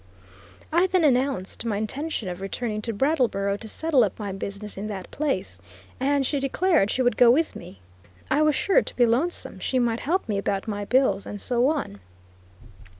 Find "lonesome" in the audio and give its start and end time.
9.05-9.59